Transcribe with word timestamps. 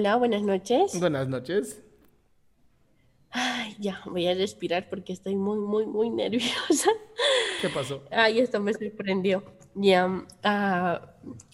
Hola, 0.00 0.16
buenas 0.16 0.40
noches. 0.40 0.98
Buenas 0.98 1.28
noches. 1.28 1.82
Ay, 3.30 3.76
ya, 3.78 4.00
voy 4.06 4.26
a 4.28 4.34
respirar 4.34 4.88
porque 4.88 5.12
estoy 5.12 5.36
muy, 5.36 5.58
muy, 5.58 5.84
muy 5.84 6.08
nerviosa. 6.08 6.88
¿Qué 7.60 7.68
pasó? 7.68 8.02
Ay, 8.10 8.38
esto 8.40 8.60
me 8.60 8.72
sorprendió. 8.72 9.44
Ya, 9.74 10.24
ah, 10.42 11.02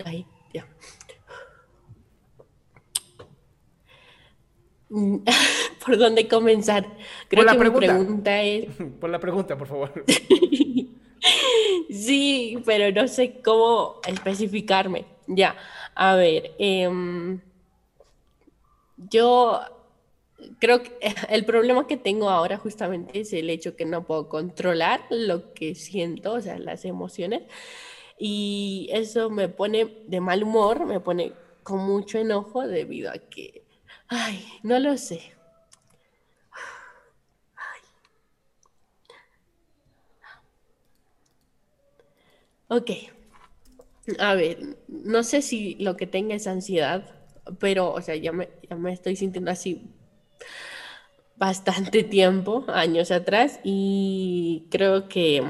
ay, 0.05 0.25
ya. 0.55 0.65
¿Por 5.85 5.99
dónde 5.99 6.29
comenzar? 6.29 6.87
Creo 7.27 7.45
Por 7.45 7.47
la 7.47 7.53
que 7.53 7.59
mi 7.59 7.65
pregunta. 7.65 7.99
pregunta 7.99 8.43
es... 8.43 8.67
Por 9.01 9.11
la 9.11 9.19
pregunta, 9.19 9.59
por 9.59 9.67
favor. 9.67 10.05
Sí, 11.91 12.63
pero 12.65 12.93
no 12.93 13.09
sé 13.09 13.41
cómo 13.43 14.01
especificarme. 14.07 15.05
Ya, 15.27 15.57
a 15.97 16.15
ver, 16.15 16.53
em, 16.59 17.41
yo 18.97 19.61
creo 20.59 20.83
que 20.83 20.93
el 21.31 21.45
problema 21.45 21.87
que 21.87 21.97
tengo 21.97 22.31
ahora 22.31 22.57
justamente 22.59 23.21
es 23.21 23.33
el 23.33 23.51
hecho 23.51 23.77
que 23.77 23.85
no 23.85 24.05
puedo 24.07 24.29
controlar 24.29 25.03
lo 25.11 25.55
que 25.55 25.75
siento, 25.75 26.35
o 26.35 26.41
sea, 26.41 26.59
las 26.59 26.85
emociones, 26.85 27.43
y 28.19 28.89
eso 28.93 29.31
me 29.31 29.49
pone 29.49 29.87
de 30.07 30.21
mal 30.21 30.43
humor, 30.45 30.87
me 30.87 31.01
pone 31.01 31.33
con 31.63 31.81
mucho 31.81 32.19
enojo 32.19 32.67
debido 32.67 33.11
a 33.11 33.19
que, 33.19 33.65
ay, 34.09 34.45
no 34.63 34.79
lo 34.79 34.97
sé. 34.99 35.33
Ok. 42.69 42.91
A 44.19 44.35
ver, 44.35 44.79
no 44.89 45.23
sé 45.25 45.43
si 45.43 45.75
lo 45.77 45.97
que 45.97 46.07
tenga 46.07 46.35
es 46.35 46.47
ansiedad, 46.47 47.16
pero, 47.59 47.93
o 47.93 48.01
sea, 48.01 48.17
ya 48.17 48.33
me, 48.33 48.49
ya 48.69 48.77
me 48.77 48.93
estoy 48.93 49.17
sintiendo 49.17 49.51
así 49.51 49.91
bastante 51.37 52.03
tiempo, 52.03 52.65
años 52.69 53.11
atrás, 53.11 53.61
y 53.65 54.67
creo 54.71 55.09
que, 55.09 55.43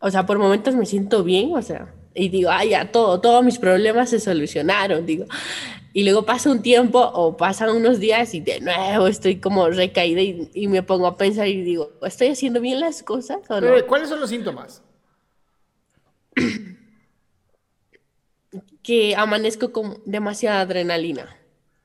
o 0.00 0.10
sea, 0.10 0.26
por 0.26 0.38
momentos 0.38 0.74
me 0.74 0.86
siento 0.86 1.24
bien, 1.24 1.54
o 1.54 1.62
sea, 1.62 1.94
y 2.14 2.28
digo, 2.28 2.50
ah, 2.50 2.64
ya, 2.64 2.90
todo, 2.90 3.20
todos 3.20 3.44
mis 3.44 3.58
problemas 3.58 4.10
se 4.10 4.18
solucionaron, 4.18 5.06
digo. 5.06 5.26
Y 5.92 6.04
luego 6.04 6.24
pasa 6.24 6.50
un 6.50 6.62
tiempo 6.62 7.00
o 7.00 7.36
pasan 7.36 7.70
unos 7.70 7.98
días 7.98 8.34
y 8.34 8.40
de 8.40 8.60
nuevo 8.60 9.06
estoy 9.06 9.36
como 9.36 9.68
recaída 9.68 10.20
y, 10.20 10.50
y 10.52 10.68
me 10.68 10.82
pongo 10.82 11.06
a 11.06 11.16
pensar 11.16 11.48
y 11.48 11.62
digo, 11.62 11.92
¿estoy 12.02 12.28
haciendo 12.28 12.60
bien 12.60 12.80
las 12.80 13.02
cosas 13.02 13.38
o 13.48 13.60
no? 13.60 13.86
¿Cuáles 13.86 14.08
son 14.08 14.20
los 14.20 14.30
síntomas? 14.30 14.82
que 18.88 19.14
amanezco 19.16 19.70
con 19.70 20.00
demasiada 20.06 20.62
adrenalina. 20.62 21.36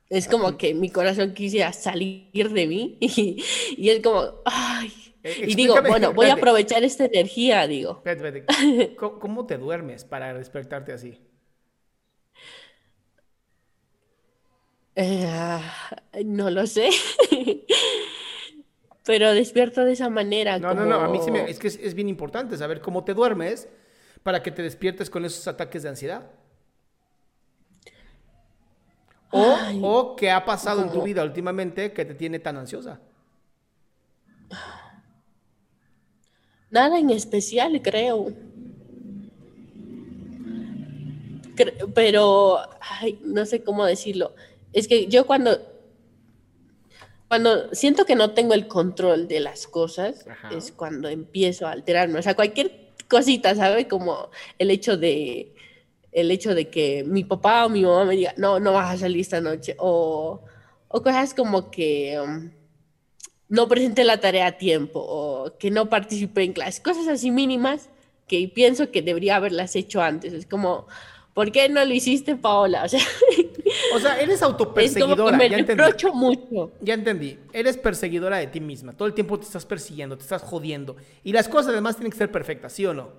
Es 0.10 0.30
como 0.30 0.58
que 0.58 0.74
mi 0.74 0.90
corazón 0.90 1.34
quisiera 1.34 1.74
salir 1.74 2.50
de 2.54 2.66
mí 2.66 2.98
y, 3.02 3.44
y 3.78 3.90
es 3.90 4.02
como, 4.02 4.42
ay. 4.46 4.94
Eh, 5.22 5.44
Y 5.48 5.56
digo, 5.56 5.76
bueno, 5.86 6.14
voy 6.14 6.28
a 6.28 6.34
aprovechar 6.36 6.84
esta 6.86 7.06
energía, 7.06 7.68
digo. 7.68 7.98
Espérate, 8.06 8.40
espérate. 8.40 8.96
¿Cómo, 8.96 9.20
cómo 9.20 9.46
te 9.46 9.58
duermes 9.58 10.06
para 10.06 10.34
despertarte 10.34 10.94
así? 10.94 11.20
Eh, 14.96 15.60
no 16.26 16.50
lo 16.50 16.68
sé. 16.68 16.90
Pero 19.06 19.34
despierto 19.34 19.84
de 19.84 19.94
esa 19.94 20.10
manera. 20.10 20.60
No, 20.60 20.74
no, 20.74 20.86
no. 20.86 21.02
A 21.02 21.10
mí 21.10 21.20
sí 21.24 21.32
me, 21.32 21.50
es 21.50 21.60
que 21.60 21.68
es, 21.68 21.78
es 21.82 21.94
bien 21.94 22.08
importante 22.08 22.56
saber 22.58 22.80
cómo 22.80 23.04
te 23.04 23.14
duermes 23.14 23.68
para 24.24 24.42
que 24.42 24.52
te 24.52 24.62
despiertes 24.62 25.10
con 25.10 25.26
esos 25.26 25.48
ataques 25.48 25.84
de 25.84 25.90
ansiedad. 25.90 26.32
O, 29.36 29.56
Ay, 29.60 29.80
o 29.84 30.16
qué 30.16 30.30
ha 30.30 30.46
pasado 30.46 30.82
en 30.82 30.88
tu 30.88 30.94
¿cómo? 30.94 31.06
vida 31.06 31.24
últimamente 31.24 31.92
que 31.92 32.06
te 32.06 32.14
tiene 32.14 32.40
tan 32.40 32.56
ansiosa. 32.58 33.00
Nada 36.70 37.00
en 37.00 37.10
especial, 37.10 37.82
creo. 37.82 38.32
Cre- 41.56 41.92
Pero, 41.94 42.60
ay, 42.82 43.20
no 43.24 43.46
sé 43.46 43.64
cómo 43.64 43.86
decirlo. 43.86 44.34
Es 44.72 44.88
que 44.88 45.08
yo 45.08 45.28
cuando, 45.28 45.58
cuando 47.28 47.74
siento 47.74 48.06
que 48.06 48.16
no 48.16 48.32
tengo 48.32 48.54
el 48.56 48.68
control 48.68 49.28
de 49.28 49.40
las 49.40 49.68
cosas, 49.68 50.26
Ajá. 50.28 50.50
es 50.50 50.72
cuando 50.72 51.10
empiezo 51.10 51.68
a 51.68 51.72
alterarme. 51.72 52.20
O 52.20 52.24
sea, 52.24 52.36
cualquier 52.36 52.92
cosita, 53.08 53.54
¿sabe? 53.56 53.88
Como 53.88 54.30
el 54.58 54.72
hecho 54.72 54.98
de, 54.98 55.54
el 56.14 56.32
hecho 56.32 56.54
de 56.56 56.70
que 56.70 57.04
mi 57.06 57.24
papá 57.24 57.66
o 57.66 57.70
mi 57.70 57.84
mamá 57.84 58.06
me 58.06 58.16
diga, 58.16 58.34
no, 58.38 58.60
no 58.60 58.74
vas 58.74 58.94
a 58.96 58.98
salir 58.98 59.22
esta 59.22 59.42
noche. 59.42 59.76
O, 59.80 60.42
o 60.88 61.02
cosas 61.04 61.34
como 61.34 61.70
que... 61.72 62.20
um, 62.20 62.52
no 63.50 63.68
presenté 63.68 64.04
la 64.04 64.20
tarea 64.20 64.48
a 64.48 64.58
tiempo 64.58 65.00
o 65.00 65.58
que 65.60 65.70
no 65.70 65.88
participé 65.90 66.44
en 66.44 66.54
clase, 66.54 66.82
cosas 66.82 67.08
así 67.08 67.30
mínimas 67.30 67.90
que 68.28 68.48
pienso 68.48 68.90
que 68.90 69.02
debería 69.04 69.36
haberlas 69.36 69.76
hecho 69.76 70.02
antes. 70.02 70.34
Es 70.34 70.46
como, 70.48 70.88
¿por 71.34 71.52
qué 71.52 71.70
no 71.70 71.84
lo 71.86 71.94
hiciste, 71.94 72.36
Paola? 72.36 72.84
O 72.84 72.88
sea, 72.88 73.02
O 73.96 74.00
sea, 74.00 74.20
eres 74.20 74.42
es 74.78 74.98
como 74.98 75.16
que 75.18 75.26
autoperseguidora. 75.26 75.38
me 75.38 75.50
ya 75.50 75.58
entendí. 75.58 75.84
reprocho 75.84 76.14
mucho. 76.14 76.72
Ya 76.82 76.94
entendí. 76.96 77.40
Eres 77.52 77.78
perseguidora 77.78 78.38
de 78.38 78.48
ti 78.48 78.60
misma. 78.60 78.94
Todo 78.94 79.08
el 79.08 79.14
tiempo 79.14 79.38
te 79.40 79.46
estás 79.46 79.66
persiguiendo, 79.66 80.18
te 80.18 80.24
estás 80.24 80.42
jodiendo. 80.42 80.96
Y 81.24 81.34
las 81.34 81.48
cosas 81.48 81.70
además 81.74 81.96
tienen 81.98 82.12
que 82.12 82.18
ser 82.18 82.32
perfectas, 82.32 82.74
¿sí 82.74 82.86
o 82.86 82.94
no? 82.94 83.10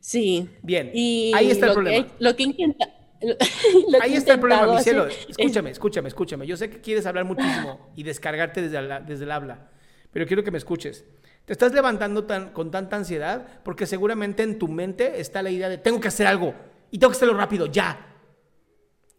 Sí. 0.00 0.48
Bien, 0.62 0.90
Y 0.94 1.32
ahí 1.34 1.50
está 1.50 1.66
el 1.66 1.72
problema. 1.74 2.06
Que, 2.06 2.12
lo 2.24 2.36
que 2.36 2.42
intenta... 2.42 2.88
lo 3.20 4.00
Ahí 4.00 4.14
está 4.14 4.32
el 4.34 4.40
problema, 4.40 4.66
mi 4.74 4.82
cielo. 4.82 5.06
Escúchame, 5.06 5.70
escúchame, 5.70 6.08
escúchame. 6.08 6.46
Yo 6.46 6.56
sé 6.56 6.70
que 6.70 6.80
quieres 6.80 7.04
hablar 7.04 7.26
muchísimo 7.26 7.90
y 7.94 8.02
descargarte 8.02 8.62
desde, 8.62 8.80
la- 8.80 9.00
desde 9.00 9.24
el 9.24 9.30
habla, 9.30 9.68
pero 10.10 10.26
quiero 10.26 10.42
que 10.42 10.50
me 10.50 10.56
escuches. 10.58 11.04
Te 11.44 11.52
estás 11.52 11.72
levantando 11.74 12.24
tan, 12.24 12.50
con 12.52 12.70
tanta 12.70 12.96
ansiedad 12.96 13.60
porque 13.62 13.84
seguramente 13.86 14.42
en 14.42 14.58
tu 14.58 14.68
mente 14.68 15.20
está 15.20 15.42
la 15.42 15.50
idea 15.50 15.68
de 15.68 15.76
tengo 15.78 16.00
que 16.00 16.08
hacer 16.08 16.26
algo 16.26 16.54
y 16.90 16.98
tengo 16.98 17.10
que 17.10 17.16
hacerlo 17.16 17.34
rápido, 17.34 17.66
ya. 17.66 18.06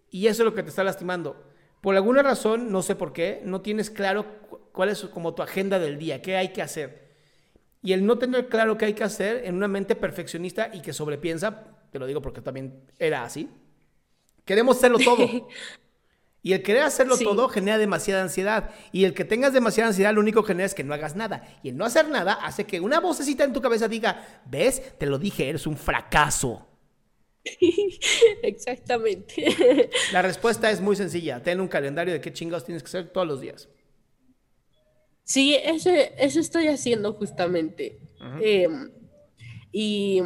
Y 0.09 0.27
eso 0.27 0.41
es 0.43 0.45
lo 0.45 0.55
que 0.55 0.63
te 0.63 0.69
está 0.69 0.83
lastimando. 0.83 1.43
Por 1.81 1.95
alguna 1.95 2.23
razón, 2.23 2.71
no 2.71 2.81
sé 2.81 2.95
por 2.95 3.13
qué, 3.13 3.41
no 3.45 3.61
tienes 3.61 3.89
claro 3.91 4.39
cu- 4.49 4.59
cuál 4.71 4.89
es 4.89 5.01
como 5.05 5.33
tu 5.35 5.41
agenda 5.43 5.77
del 5.79 5.97
día, 5.99 6.21
qué 6.21 6.37
hay 6.37 6.49
que 6.53 6.61
hacer. 6.61 7.10
Y 7.83 7.93
el 7.93 8.05
no 8.05 8.17
tener 8.17 8.47
claro 8.47 8.77
qué 8.77 8.85
hay 8.85 8.93
que 8.93 9.03
hacer 9.03 9.43
en 9.45 9.55
una 9.55 9.67
mente 9.67 9.95
perfeccionista 9.95 10.69
y 10.73 10.81
que 10.81 10.93
sobrepiensa, 10.93 11.63
te 11.91 11.99
lo 11.99 12.05
digo 12.05 12.21
porque 12.21 12.41
también 12.41 12.83
era 12.99 13.23
así, 13.23 13.49
queremos 14.45 14.77
hacerlo 14.77 14.99
todo. 14.99 15.47
Y 16.43 16.53
el 16.53 16.63
querer 16.63 16.81
hacerlo 16.81 17.17
Sí. 17.17 17.23
todo 17.23 17.49
genera 17.49 17.77
demasiada 17.77 18.23
ansiedad. 18.23 18.71
Y 18.91 19.05
el 19.05 19.13
que 19.13 19.25
tengas 19.25 19.53
demasiada 19.53 19.89
ansiedad, 19.89 20.11
lo 20.11 20.21
único 20.21 20.41
que 20.41 20.47
genera 20.47 20.65
es 20.65 20.73
que 20.73 20.83
no 20.83 20.91
hagas 20.95 21.15
nada. 21.15 21.47
Y 21.61 21.69
el 21.69 21.77
no 21.77 21.85
hacer 21.85 22.09
nada 22.09 22.33
hace 22.33 22.63
que 22.65 22.79
una 22.79 22.99
vocecita 22.99 23.43
en 23.43 23.53
tu 23.53 23.61
cabeza 23.61 23.87
diga, 23.87 24.41
¿ves? 24.47 24.97
Te 24.97 25.05
lo 25.05 25.19
dije, 25.19 25.49
eres 25.49 25.67
un 25.67 25.77
fracaso. 25.77 26.67
Exactamente. 28.41 29.89
La 30.13 30.21
respuesta 30.21 30.71
es 30.71 30.81
muy 30.81 30.95
sencilla. 30.95 31.41
Ten 31.43 31.59
un 31.61 31.67
calendario 31.67 32.13
de 32.13 32.21
qué 32.21 32.33
chingados 32.33 32.65
tienes 32.65 32.81
que 32.83 32.87
hacer 32.87 33.09
todos 33.09 33.27
los 33.27 33.39
días. 33.41 33.69
Sí, 35.31 35.55
eso, 35.55 35.89
eso 36.17 36.41
estoy 36.41 36.67
haciendo 36.67 37.13
justamente. 37.13 37.97
Eh, 38.41 38.67
y 39.71 40.21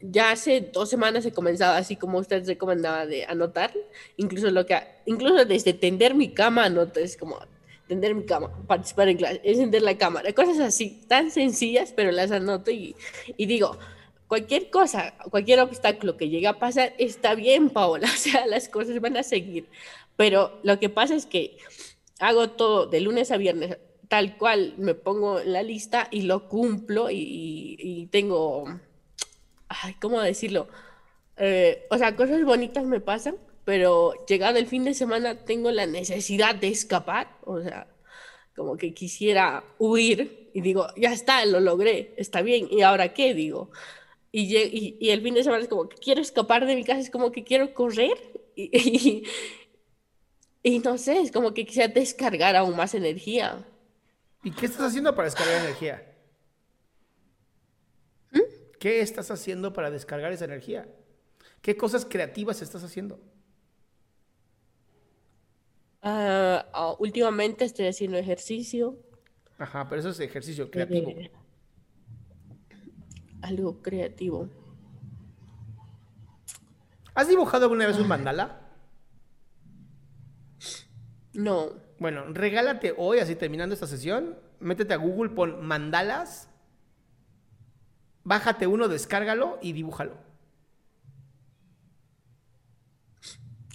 ya 0.00 0.30
hace 0.30 0.60
dos 0.60 0.88
semanas 0.88 1.26
he 1.26 1.32
comenzado, 1.32 1.74
así 1.74 1.96
como 1.96 2.18
usted 2.18 2.46
recomendaba, 2.46 3.06
de 3.06 3.24
anotar. 3.24 3.72
Incluso 4.16 4.52
lo 4.52 4.64
que, 4.64 4.78
incluso 5.04 5.44
desde 5.44 5.72
tender 5.72 6.14
mi 6.14 6.32
cama 6.32 6.66
anoto, 6.66 7.00
es 7.00 7.16
como 7.16 7.40
tender 7.88 8.14
mi 8.14 8.24
cama, 8.24 8.52
participar 8.68 9.08
en 9.08 9.16
clase, 9.16 9.40
encender 9.42 9.82
la 9.82 9.98
cámara, 9.98 10.32
cosas 10.32 10.60
así, 10.60 11.02
tan 11.08 11.32
sencillas, 11.32 11.92
pero 11.96 12.12
las 12.12 12.30
anoto 12.30 12.70
y, 12.70 12.94
y 13.36 13.46
digo, 13.46 13.76
cualquier 14.28 14.70
cosa, 14.70 15.14
cualquier 15.28 15.58
obstáculo 15.58 16.16
que 16.16 16.28
llegue 16.28 16.46
a 16.46 16.60
pasar, 16.60 16.94
está 16.98 17.34
bien, 17.34 17.70
Paola, 17.70 18.06
o 18.14 18.16
sea, 18.16 18.46
las 18.46 18.68
cosas 18.68 19.00
van 19.00 19.16
a 19.16 19.24
seguir. 19.24 19.66
Pero 20.14 20.60
lo 20.62 20.78
que 20.78 20.88
pasa 20.88 21.16
es 21.16 21.26
que 21.26 21.58
hago 22.20 22.50
todo 22.50 22.86
de 22.86 23.00
lunes 23.00 23.32
a 23.32 23.38
viernes, 23.38 23.76
tal 24.08 24.36
cual 24.36 24.74
me 24.78 24.94
pongo 24.94 25.40
en 25.40 25.52
la 25.52 25.62
lista 25.62 26.08
y 26.10 26.22
lo 26.22 26.48
cumplo 26.48 27.08
y, 27.10 28.08
tengo, 28.10 28.64
ay, 29.68 29.94
¿cómo 30.00 30.20
decirlo? 30.20 30.68
Eh, 31.36 31.86
o 31.90 31.98
sea, 31.98 32.16
cosas 32.16 32.44
bonitas 32.44 32.84
me 32.84 33.00
pasan, 33.00 33.36
pero 33.64 34.14
llegado 34.26 34.58
el 34.58 34.66
fin 34.66 34.84
de 34.84 34.94
semana 34.94 35.44
tengo 35.44 35.70
la 35.70 35.86
necesidad 35.86 36.54
de 36.54 36.68
escapar, 36.68 37.36
o 37.44 37.60
sea, 37.60 37.88
como 38.54 38.76
que 38.76 38.94
quisiera 38.94 39.64
huir 39.78 40.50
y 40.54 40.60
digo, 40.62 40.86
ya 40.96 41.12
está, 41.12 41.44
lo 41.46 41.60
logré, 41.60 42.14
está 42.16 42.42
bien, 42.42 42.68
¿y 42.70 42.82
ahora 42.82 43.12
qué? 43.12 43.34
Digo. 43.34 43.70
Y, 44.32 45.08
el 45.10 45.22
fin 45.22 45.34
de 45.34 45.44
semana 45.44 45.62
es 45.62 45.68
como 45.68 45.88
quiero 45.88 46.20
escapar 46.20 46.66
de 46.66 46.74
mi 46.76 46.84
casa, 46.84 47.00
es 47.00 47.10
como 47.10 47.32
que 47.32 47.44
quiero 47.44 47.72
correr 47.74 48.18
y, 48.56 49.24
y 50.62 50.78
no 50.80 50.98
sé, 50.98 51.20
es 51.20 51.32
como 51.32 51.54
que 51.54 51.64
quisiera 51.64 51.92
descargar 51.92 52.56
aún 52.56 52.76
más 52.76 52.94
energía. 52.94 53.64
¿Y 54.46 54.52
qué 54.52 54.66
estás 54.66 54.82
haciendo 54.82 55.12
para 55.16 55.26
descargar 55.26 55.60
energía? 55.64 56.14
¿Qué 58.78 59.00
estás 59.00 59.32
haciendo 59.32 59.72
para 59.72 59.90
descargar 59.90 60.30
esa 60.32 60.44
energía? 60.44 60.86
¿Qué 61.62 61.76
cosas 61.76 62.04
creativas 62.04 62.62
estás 62.62 62.84
haciendo? 62.84 63.18
Ah, 66.00 66.94
últimamente 67.00 67.64
estoy 67.64 67.88
haciendo 67.88 68.18
ejercicio, 68.18 68.96
Ajá, 69.58 69.88
pero 69.88 69.98
eso 69.98 70.10
es 70.10 70.20
ejercicio 70.20 70.70
creativo. 70.70 71.10
eh, 71.10 71.32
algo 73.42 73.82
creativo. 73.82 74.48
¿Has 77.16 77.26
dibujado 77.26 77.64
alguna 77.64 77.88
vez 77.88 77.98
un 77.98 78.06
mandala? 78.06 78.60
No, 81.34 81.72
Bueno, 81.98 82.24
regálate 82.32 82.94
hoy, 82.96 83.18
así 83.20 83.34
terminando 83.36 83.74
esta 83.74 83.86
sesión, 83.86 84.38
métete 84.60 84.94
a 84.94 84.98
Google, 84.98 85.30
pon 85.30 85.64
mandalas, 85.64 86.48
bájate 88.24 88.66
uno, 88.66 88.88
descárgalo 88.88 89.58
y 89.62 89.72
dibújalo. 89.72 90.16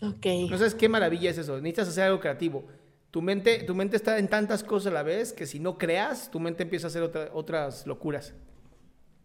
ok. 0.02 0.26
No 0.50 0.58
sabes 0.58 0.76
qué 0.76 0.90
maravilla 0.90 1.30
es 1.30 1.38
eso. 1.38 1.56
Necesitas 1.58 1.90
hacer 1.90 2.04
algo 2.06 2.20
creativo. 2.20 2.66
Tu 3.12 3.22
mente, 3.22 3.64
tu 3.64 3.76
mente 3.76 3.96
está 3.98 4.18
en 4.20 4.30
tantas 4.30 4.64
cosas 4.64 4.92
a 4.92 4.96
la 4.96 5.04
vez 5.04 5.34
que 5.34 5.46
si 5.46 5.60
no 5.60 5.78
creas, 5.78 6.32
tu 6.32 6.40
mente 6.40 6.64
empieza 6.64 6.88
a 6.88 6.90
hacer 6.90 7.04
otra- 7.04 7.30
otras 7.34 7.86
locuras. 7.88 8.34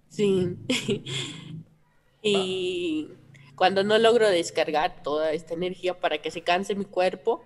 Sí. 0.09 0.57
Y 2.23 3.11
cuando 3.55 3.85
no 3.85 3.99
logro 3.99 4.29
descargar 4.29 5.03
toda 5.03 5.33
esta 5.33 5.55
energía 5.55 6.01
para 6.01 6.19
que 6.19 6.31
se 6.31 6.43
canse 6.43 6.75
mi 6.75 6.85
cuerpo, 6.85 7.45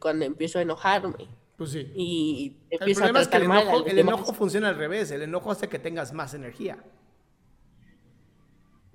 cuando 0.00 0.24
empiezo 0.24 0.58
a 0.58 0.62
enojarme 0.62 1.28
Pues 1.56 1.70
sí. 1.70 1.90
y 1.94 2.56
El 2.70 2.78
empiezo 2.80 3.04
a 3.04 3.04
problema 3.04 3.20
es 3.20 3.28
que 3.28 3.36
el 3.36 3.44
mal 3.44 3.68
a 3.68 3.76
el 3.86 3.98
enojo 3.98 4.32
funciona 4.34 4.68
al 4.68 4.76
revés. 4.76 5.10
El 5.10 5.22
enojo 5.22 5.50
hace 5.50 5.68
que 5.68 5.78
tengas 5.78 6.12
más 6.12 6.34
energía. 6.34 6.78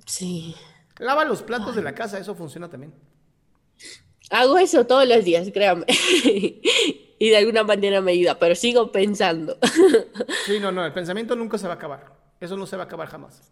Sí. 0.06 0.56
Lava 0.98 1.24
los 1.26 1.44
platos 1.44 1.76
de 1.76 1.82
la 1.82 1.94
casa, 1.96 2.20
eso 2.20 2.36
funciona 2.36 2.70
también. 2.70 2.94
Hago 4.32 4.58
eso 4.58 4.86
todos 4.86 5.08
los 5.08 5.24
días, 5.24 5.50
créame. 5.54 5.86
Y 7.22 7.32
de 7.32 7.36
alguna 7.38 7.66
manera 7.66 8.00
me 8.00 8.14
ayuda, 8.14 8.40
pero 8.40 8.56
sigo 8.56 8.92
pensando. 8.94 9.58
Sí, 10.46 10.60
no, 10.60 10.72
no, 10.72 10.86
el 10.86 10.94
pensamiento 10.94 11.36
nunca 11.36 11.58
se 11.58 11.68
va 11.68 11.74
a 11.74 11.76
acabar. 11.76 12.14
Eso 12.40 12.56
no 12.58 12.66
se 12.66 12.78
va 12.78 12.84
a 12.84 12.86
acabar 12.86 13.08
jamás. 13.10 13.52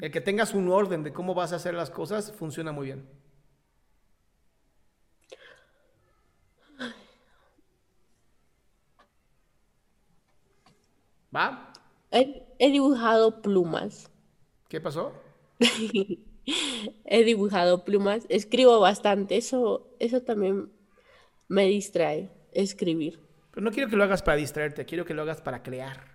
El 0.00 0.10
que 0.10 0.20
tengas 0.20 0.54
un 0.54 0.68
orden 0.70 1.02
de 1.02 1.12
cómo 1.12 1.34
vas 1.34 1.52
a 1.52 1.56
hacer 1.56 1.74
las 1.74 1.90
cosas 1.90 2.32
funciona 2.32 2.72
muy 2.72 2.86
bien. 2.86 3.08
¿Va? 11.34 11.72
He, 12.10 12.46
he 12.58 12.70
dibujado 12.70 13.42
plumas. 13.42 14.10
¿Qué 14.68 14.80
pasó? 14.80 15.12
He 17.04 17.24
dibujado 17.24 17.84
plumas. 17.84 18.26
Escribo 18.28 18.78
bastante. 18.78 19.36
Eso, 19.36 19.88
eso 19.98 20.22
también 20.22 20.70
me 21.48 21.66
distrae, 21.66 22.30
escribir. 22.52 23.20
Pero 23.50 23.64
no 23.64 23.70
quiero 23.70 23.88
que 23.88 23.96
lo 23.96 24.04
hagas 24.04 24.22
para 24.22 24.36
distraerte, 24.36 24.84
quiero 24.84 25.04
que 25.04 25.14
lo 25.14 25.22
hagas 25.22 25.40
para 25.40 25.62
crear. 25.62 26.14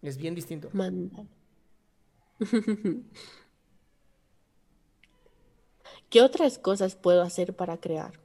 Es 0.00 0.16
bien 0.16 0.34
distinto. 0.34 0.68
Mandar. 0.72 1.26
¿Qué 6.10 6.22
otras 6.22 6.58
cosas 6.58 6.96
puedo 6.96 7.22
hacer 7.22 7.54
para 7.54 7.78
crear? 7.78 8.18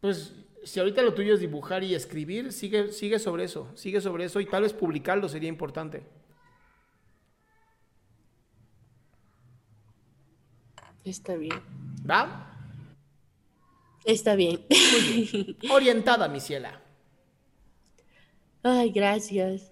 Pues 0.00 0.32
si 0.64 0.80
ahorita 0.80 1.02
lo 1.02 1.14
tuyo 1.14 1.34
es 1.34 1.40
dibujar 1.40 1.82
y 1.82 1.94
escribir, 1.94 2.52
sigue, 2.52 2.92
sigue 2.92 3.18
sobre 3.18 3.44
eso, 3.44 3.68
sigue 3.74 4.00
sobre 4.00 4.24
eso 4.24 4.40
y 4.40 4.46
tal 4.46 4.62
vez 4.62 4.72
publicarlo 4.72 5.28
sería 5.28 5.48
importante. 5.48 6.04
Está 11.04 11.34
bien. 11.34 11.60
¿Va? 12.08 12.48
Está 14.04 14.34
bien. 14.34 14.64
Orientada, 15.70 16.28
mi 16.28 16.40
ciela. 16.40 16.80
Ay, 18.62 18.92
gracias. 18.92 19.71